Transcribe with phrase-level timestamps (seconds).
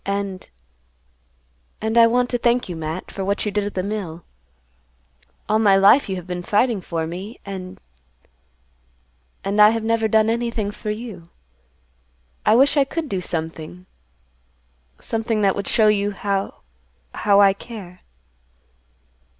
[0.03, 4.23] "And—and I want to thank you, Matt, for what you did at the mill.
[5.47, 10.71] All my life you have been fighting for me, and—and I have never done anything
[10.71, 11.21] for you.
[12.47, 13.83] I wish I could do something—something
[15.43, 17.99] that would show you how—how I care."